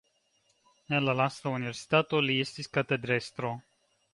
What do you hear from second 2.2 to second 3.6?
li estis katedrestro.